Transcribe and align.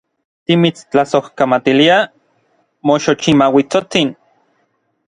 Timitstlasojkamatiliaj, 0.51 2.01
moxochimauitsotsin. 2.93 4.13